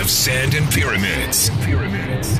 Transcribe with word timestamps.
of 0.00 0.08
sand 0.08 0.54
and 0.54 0.68
pyramids. 0.70 1.50
Pyramids. 1.64 2.38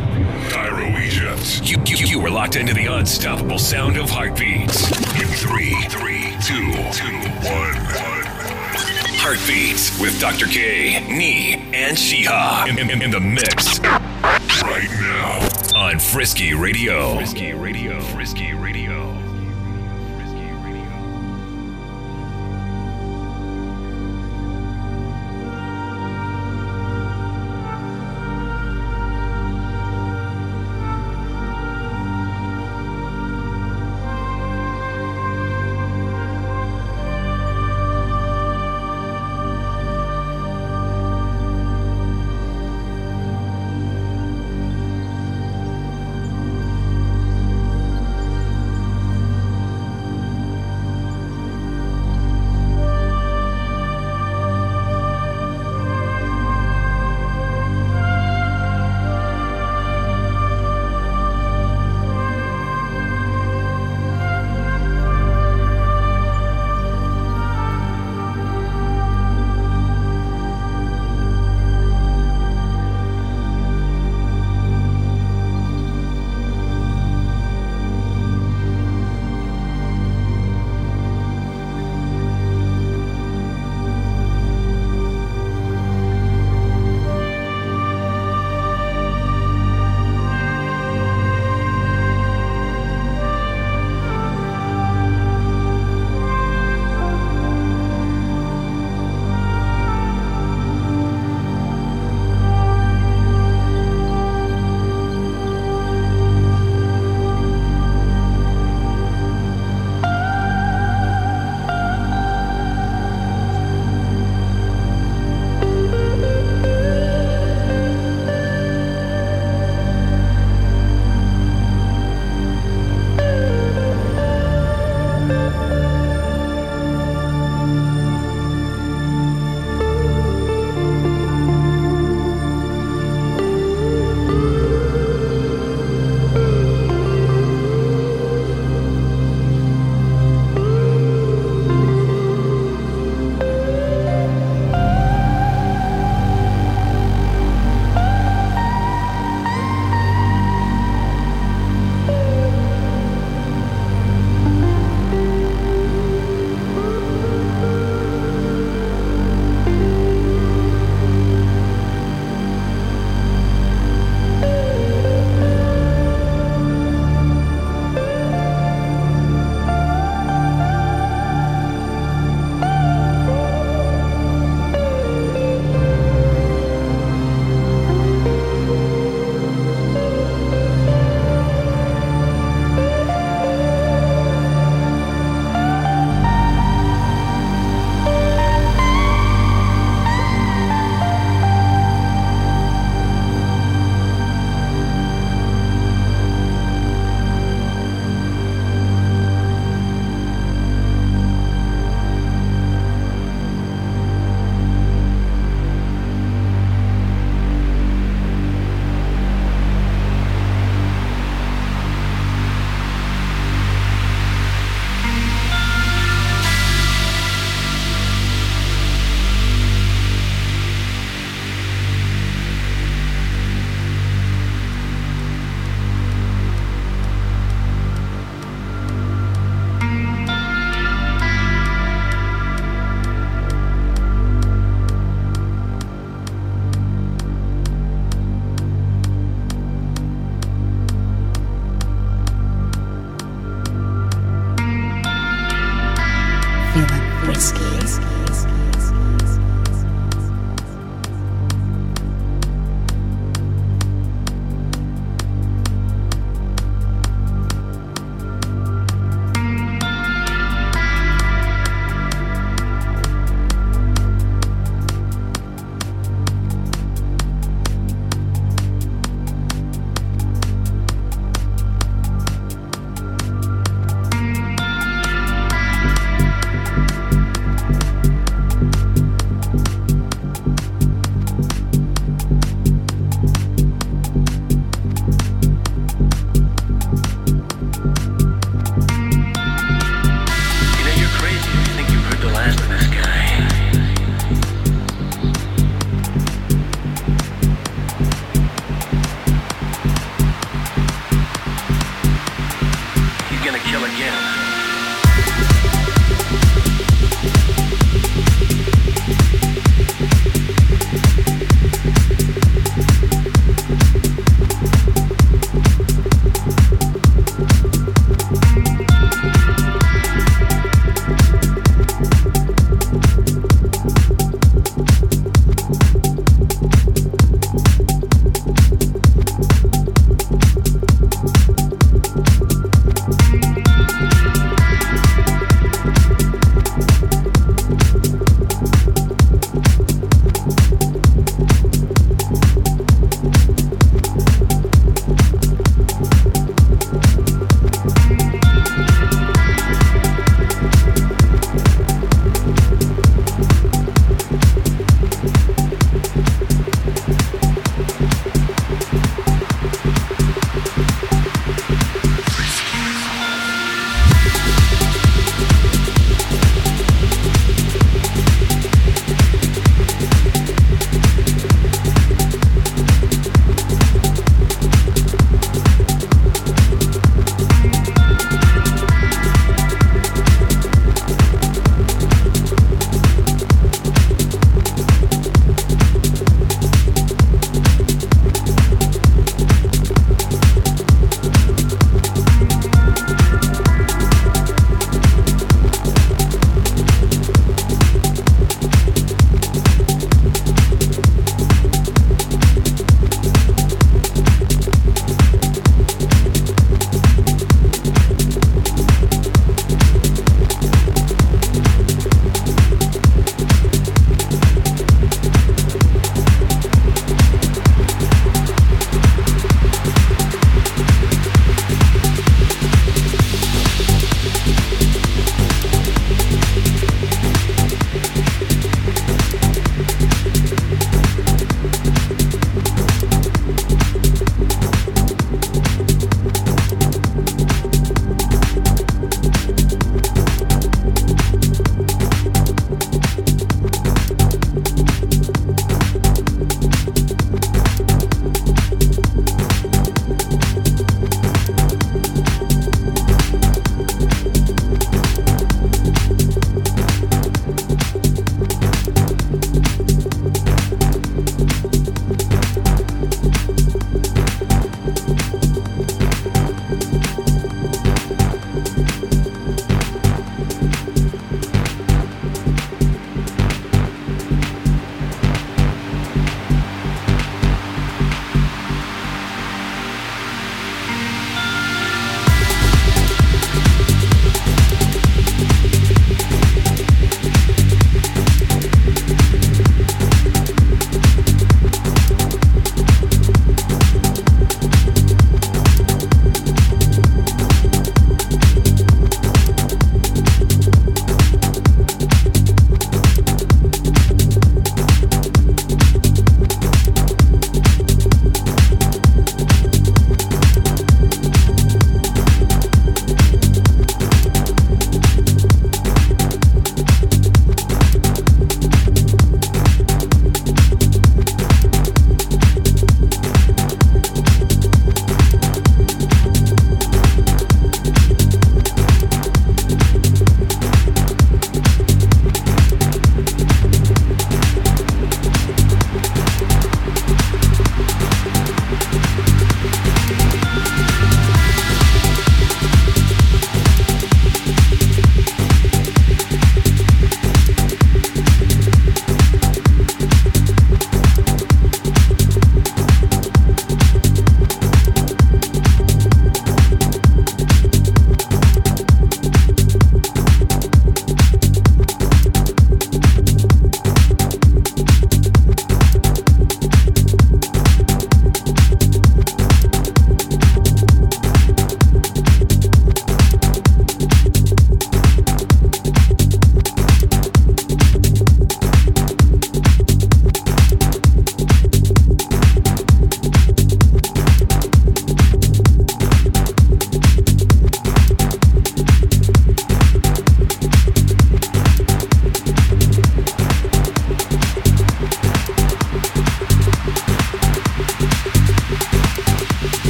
Cairo, 0.50 0.88
Egypt. 0.98 1.60
You, 1.62 1.76
you, 1.84 2.06
you 2.06 2.20
were 2.20 2.30
locked 2.30 2.56
into 2.56 2.72
the 2.72 2.86
unstoppable 2.86 3.58
sound 3.58 3.98
of 3.98 4.08
heartbeats. 4.08 4.90
In 5.20 5.28
three, 5.28 5.74
three, 5.88 6.34
two, 6.42 6.72
two, 6.92 7.18
one, 7.46 7.76
one. 7.76 8.24
Heartbeats 9.20 10.00
with 10.00 10.18
Dr. 10.18 10.46
K, 10.46 11.02
Nii, 11.06 11.74
and 11.74 11.96
Shiha 11.96 12.68
in, 12.68 12.90
in, 12.90 13.02
in 13.02 13.10
the 13.10 13.20
mix. 13.20 13.78
Right 14.62 14.88
now 15.00 15.48
on 15.78 15.98
Frisky 15.98 16.54
Radio. 16.54 17.16
Frisky 17.16 17.52
Radio. 17.52 18.00
Frisky 18.00 18.54
Radio. 18.54 19.09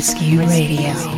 Risky 0.00 0.38
Radio. 0.38 1.09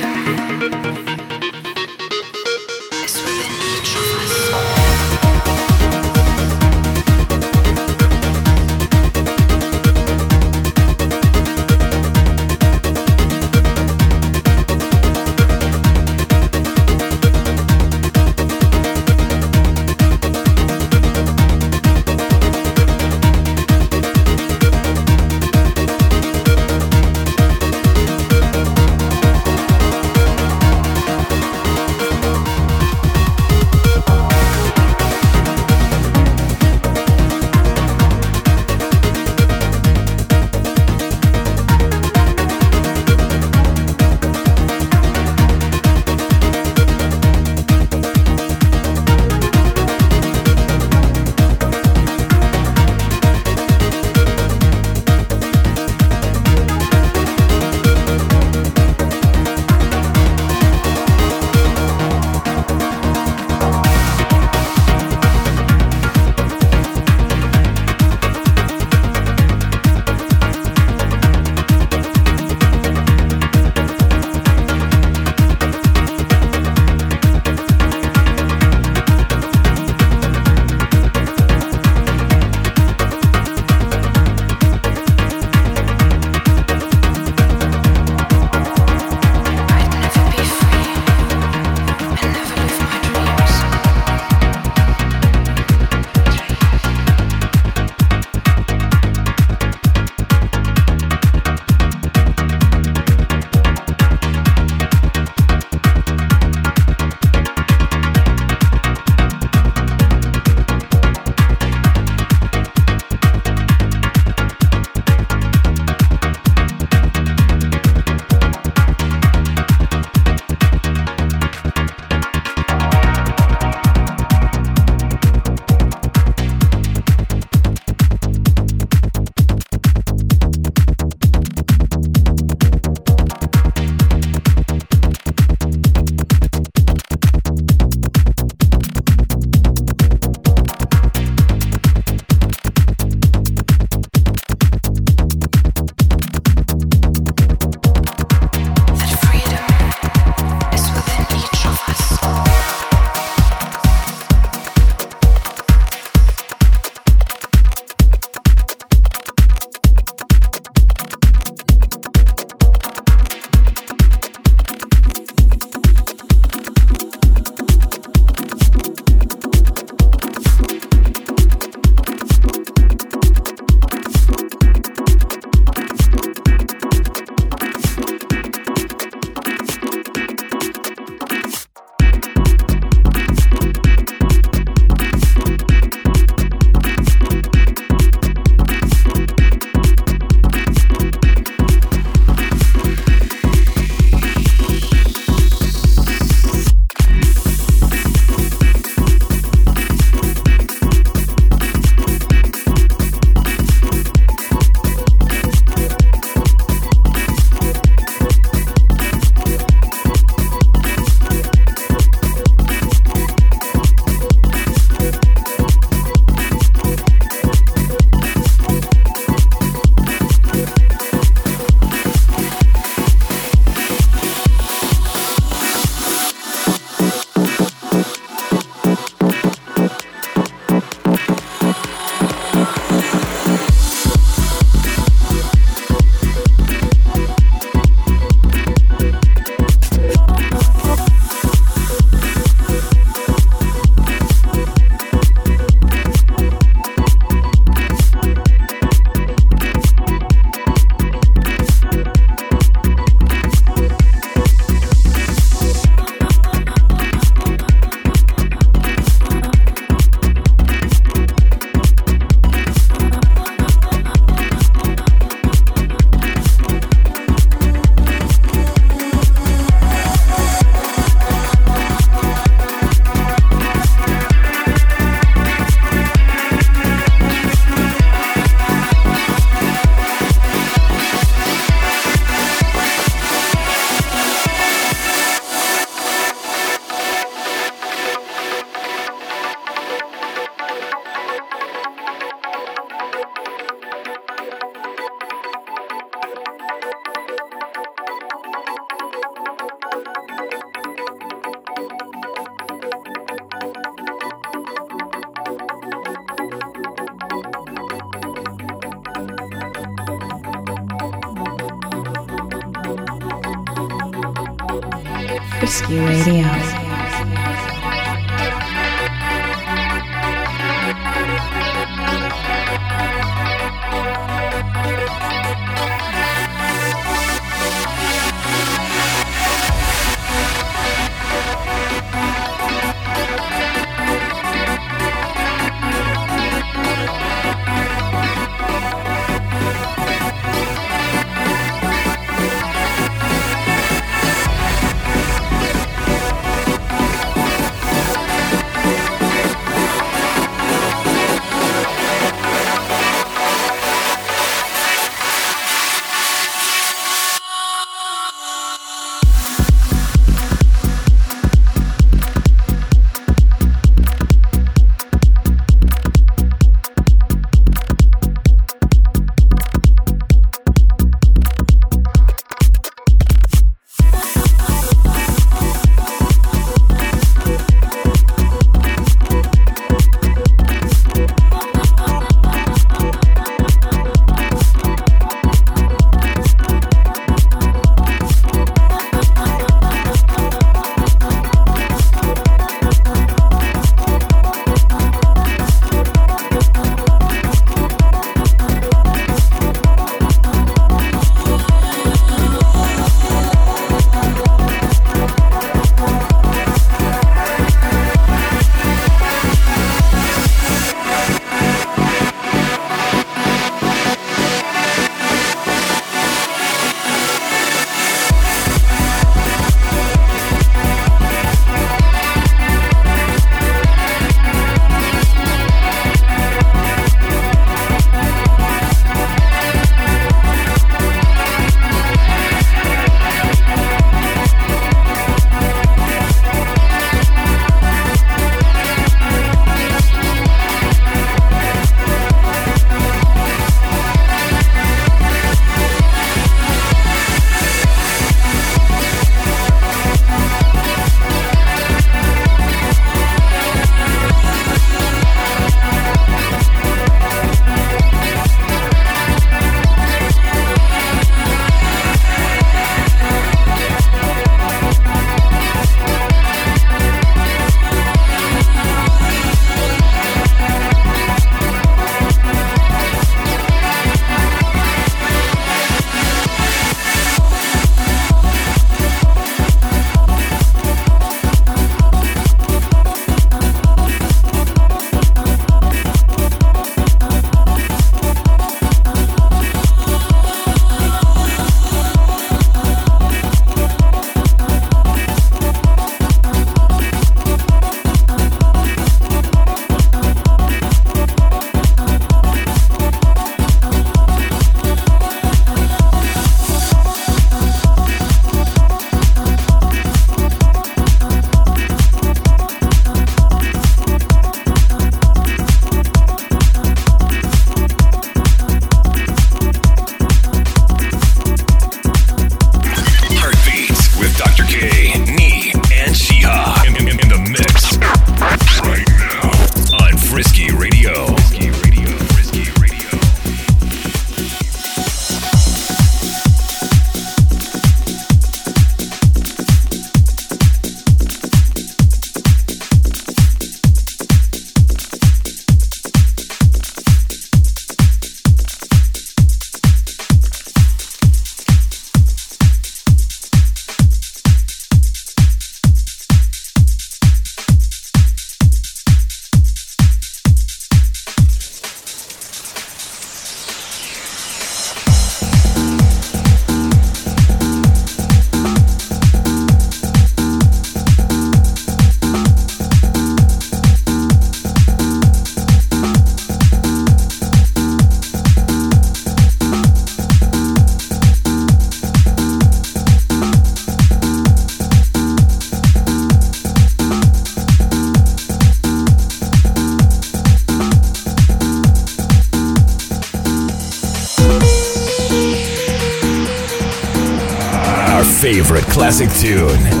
Classic 599.01 599.31
tune. 599.33 600.00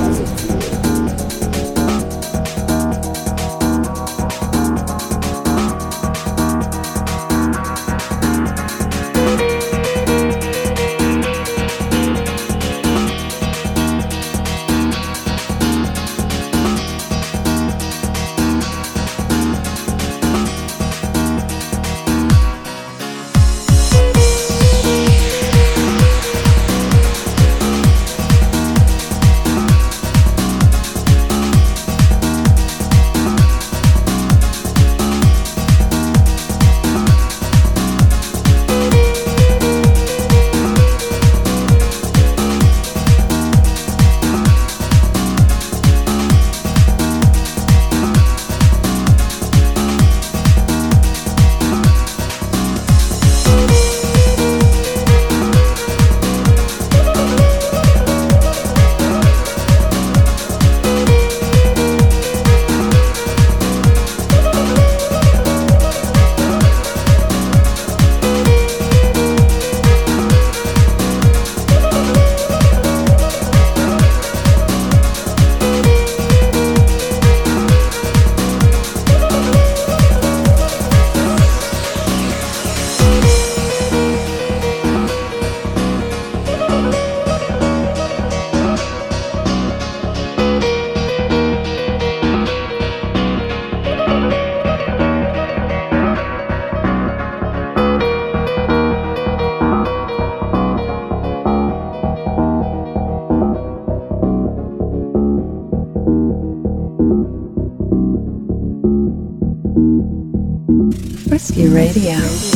Radio. 111.93 112.50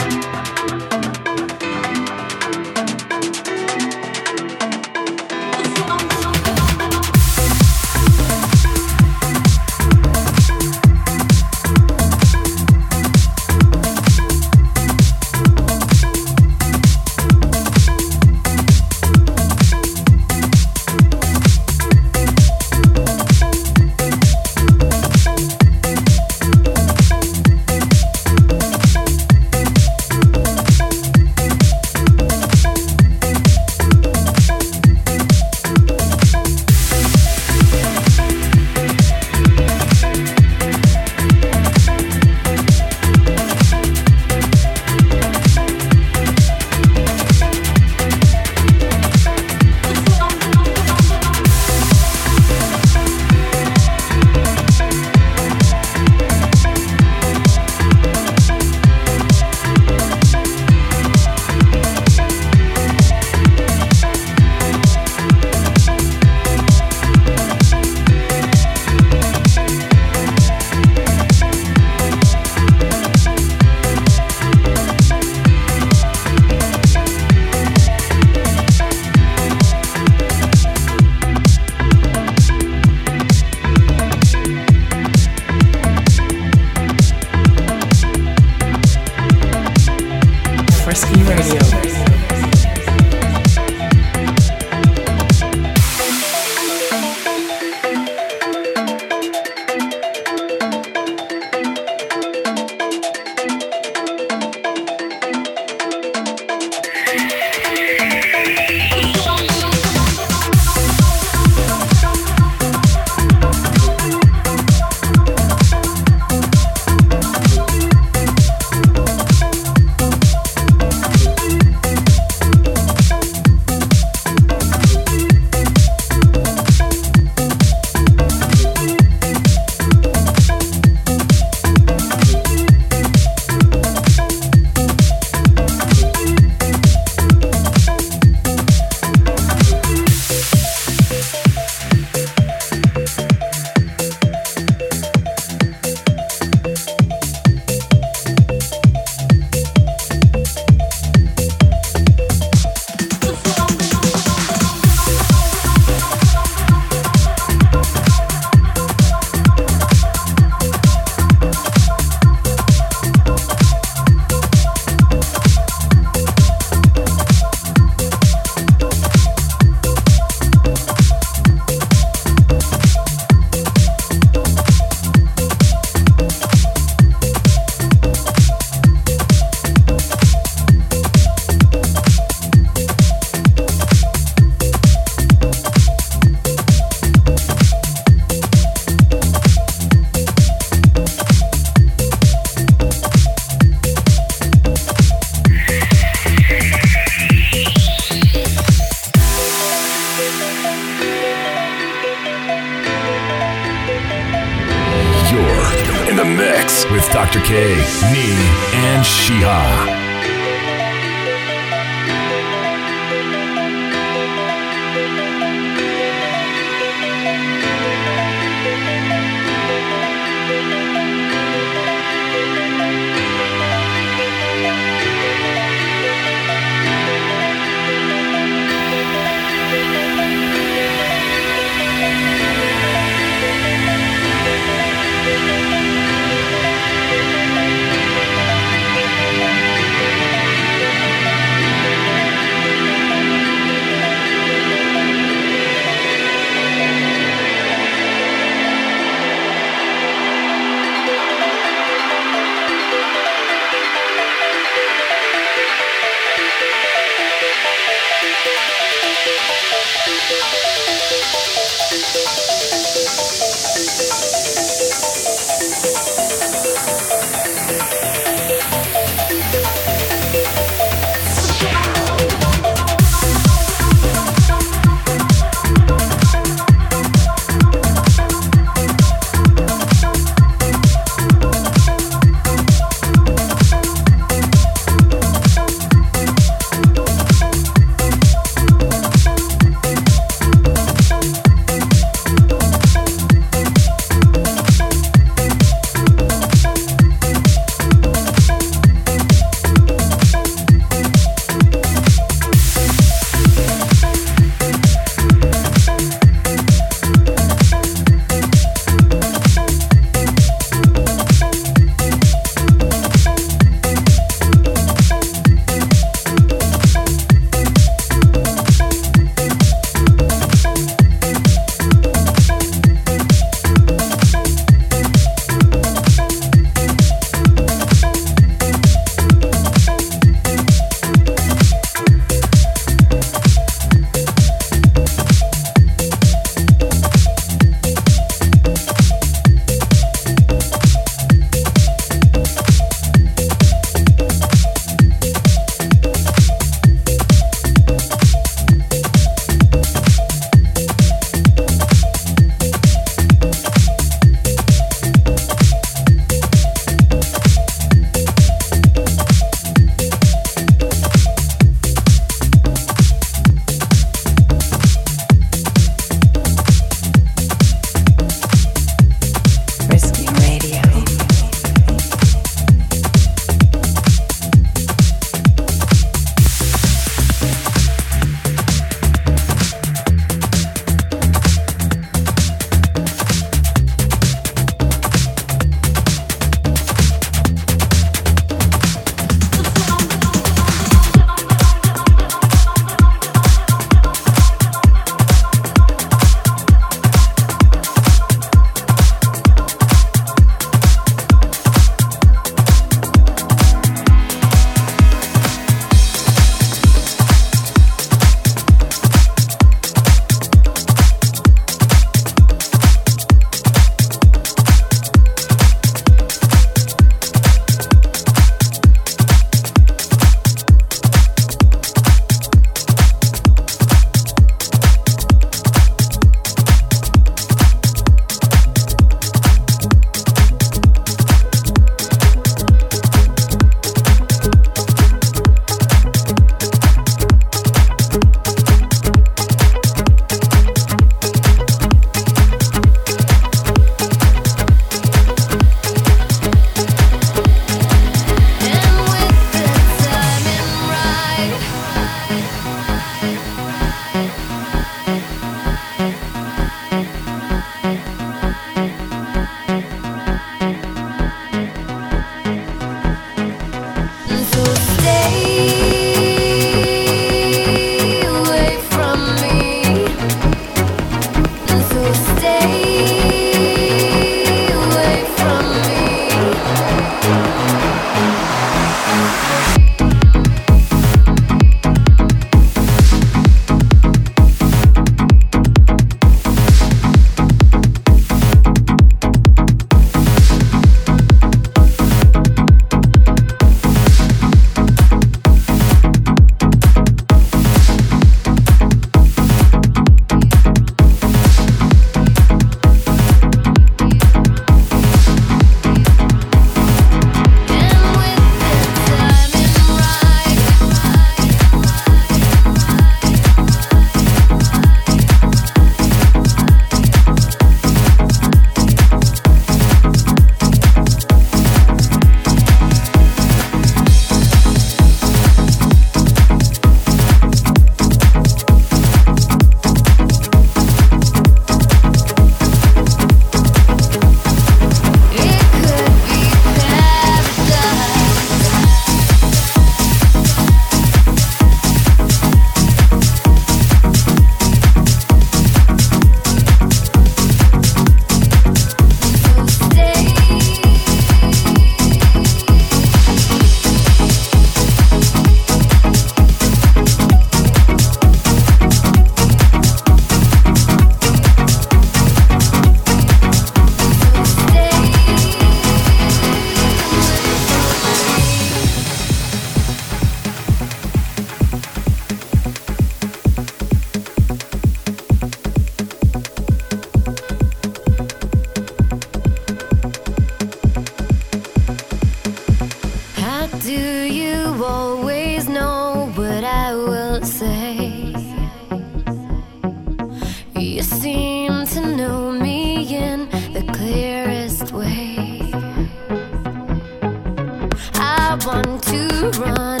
want 598.65 599.03
to 599.03 599.51
run. 599.59 600.00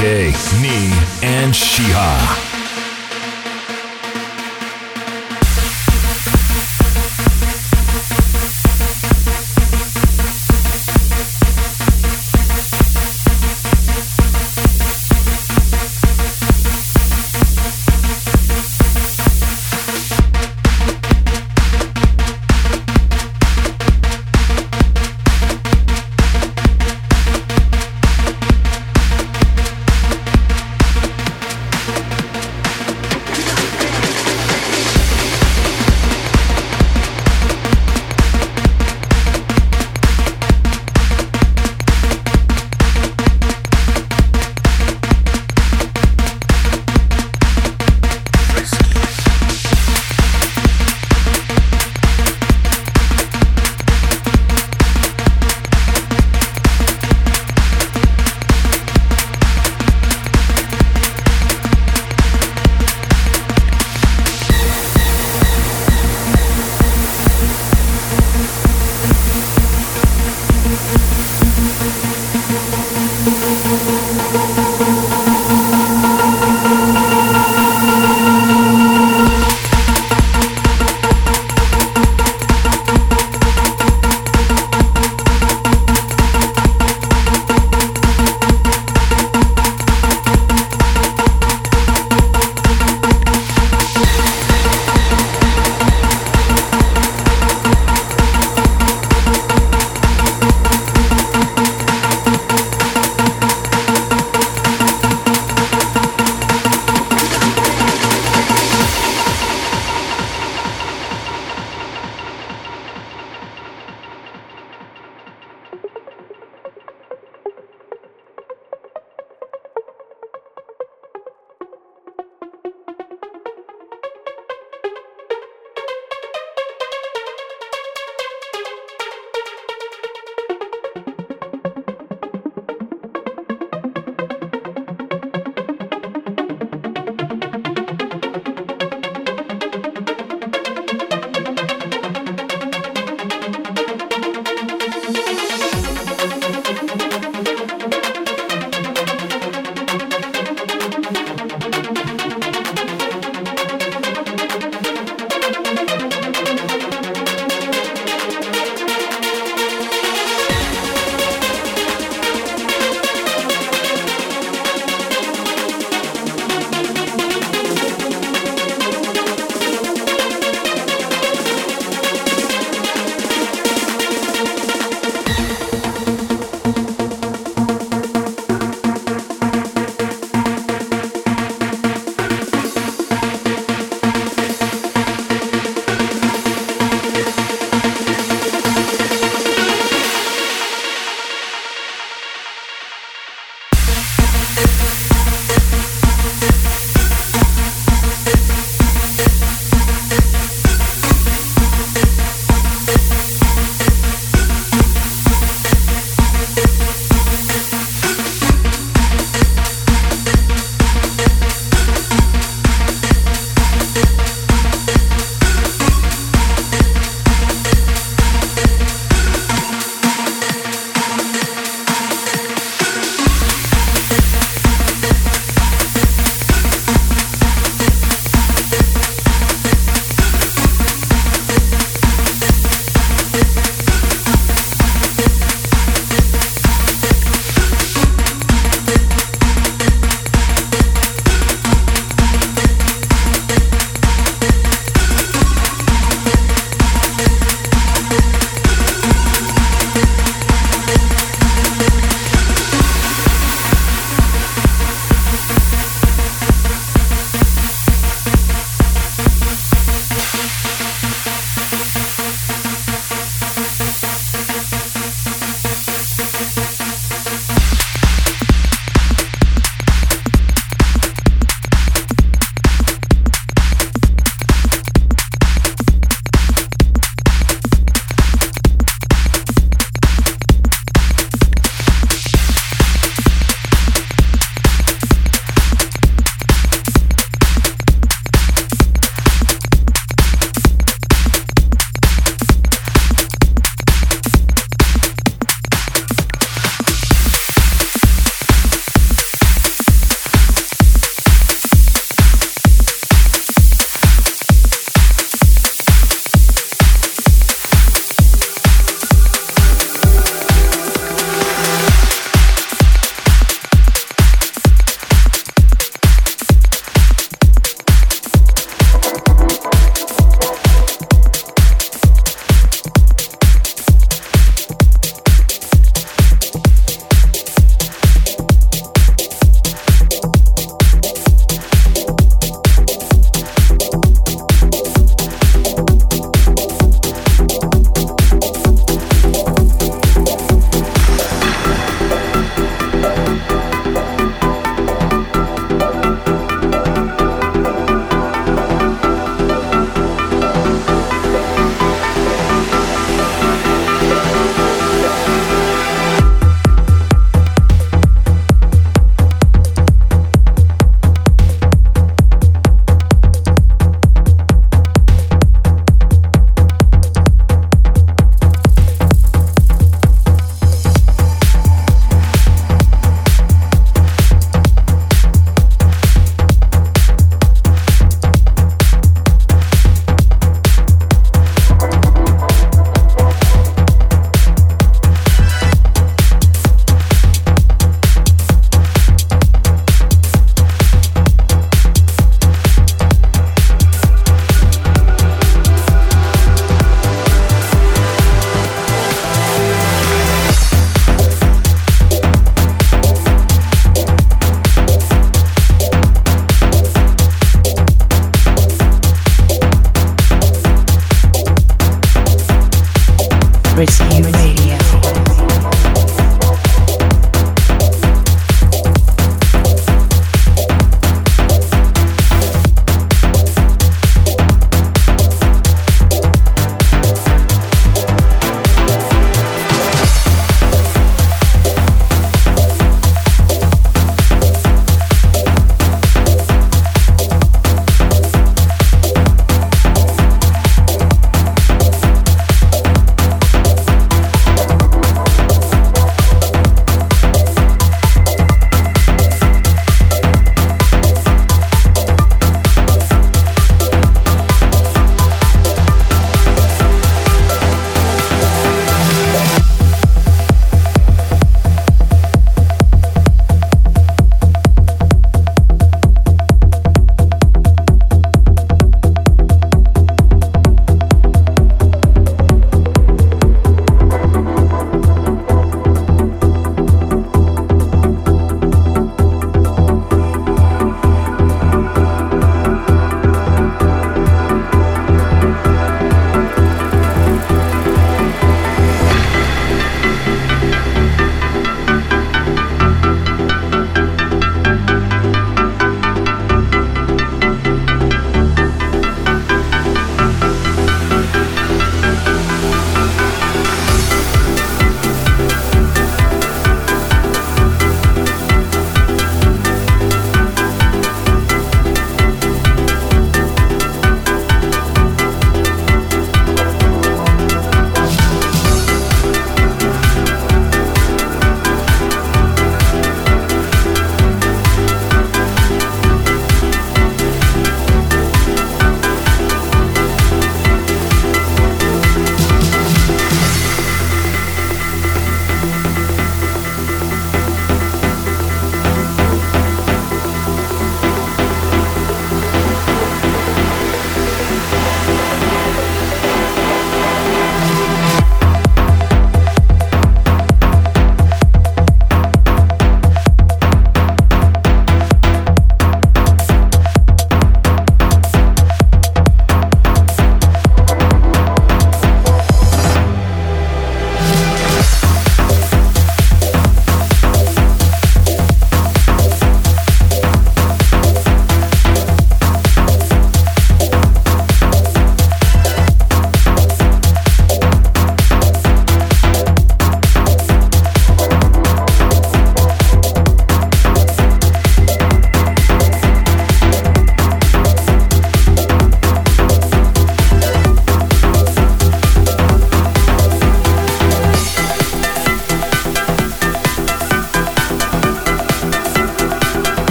K, 0.00 0.32
Nii, 0.62 0.90
and 1.22 1.52
Shiha. 1.52 2.49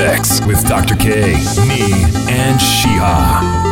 Mix 0.00 0.40
with 0.46 0.66
Dr. 0.66 0.96
K, 0.96 1.32
me, 1.68 2.04
and 2.28 2.58
Shiha. 2.58 3.69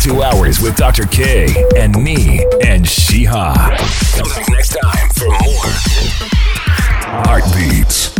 Past 0.00 0.04
two 0.04 0.22
hours 0.22 0.60
with 0.60 0.76
Dr. 0.76 1.04
K 1.06 1.46
and 1.76 1.94
me 2.02 2.40
and 2.62 2.84
Shiha. 2.84 3.54
Come 4.16 4.28
back 4.28 4.48
next 4.50 4.76
time 4.76 5.08
for 5.10 5.28
more 5.28 5.70
Heartbeats. 7.24 8.19